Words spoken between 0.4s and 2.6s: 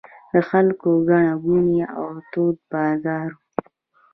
خلکو ګڼه ګوڼې او تود